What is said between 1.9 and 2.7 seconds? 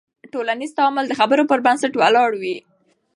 ولاړ وي.